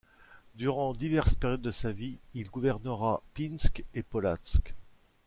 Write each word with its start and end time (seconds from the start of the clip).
Durant 0.55 0.93
diverses 0.93 1.35
périodes 1.35 1.61
de 1.61 1.69
sa 1.69 1.91
vie, 1.91 2.17
il 2.33 2.49
gouvernera 2.49 3.21
Pinsk 3.35 3.83
et 3.93 4.01
Polatsk. 4.01 4.73